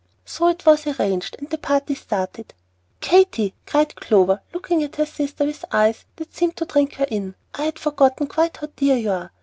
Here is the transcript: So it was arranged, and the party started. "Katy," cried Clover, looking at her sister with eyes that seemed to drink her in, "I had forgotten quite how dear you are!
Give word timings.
So 0.25 0.47
it 0.47 0.65
was 0.65 0.87
arranged, 0.87 1.35
and 1.37 1.47
the 1.51 1.59
party 1.59 1.93
started. 1.93 2.55
"Katy," 3.01 3.53
cried 3.67 3.95
Clover, 3.97 4.41
looking 4.51 4.81
at 4.81 4.95
her 4.95 5.05
sister 5.05 5.45
with 5.45 5.63
eyes 5.71 6.05
that 6.15 6.33
seemed 6.33 6.57
to 6.57 6.65
drink 6.65 6.95
her 6.95 7.05
in, 7.11 7.35
"I 7.53 7.65
had 7.65 7.77
forgotten 7.77 8.25
quite 8.25 8.57
how 8.57 8.69
dear 8.75 8.97
you 8.97 9.11
are! 9.11 9.31